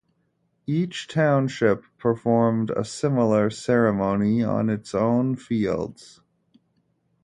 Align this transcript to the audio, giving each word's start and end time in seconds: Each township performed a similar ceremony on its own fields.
Each 0.65 1.07
township 1.07 1.83
performed 1.99 2.71
a 2.71 2.83
similar 2.83 3.51
ceremony 3.51 4.41
on 4.43 4.67
its 4.71 4.95
own 4.95 5.35
fields. 5.35 6.21